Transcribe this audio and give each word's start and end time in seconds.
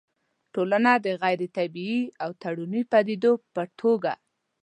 ټولنه 0.53 0.91
د 1.05 1.07
غيري 1.21 1.47
طبيعي 1.57 2.01
او 2.23 2.29
تړوني 2.41 2.81
پديدې 2.91 3.31
په 3.53 3.63
توګه 3.79 4.13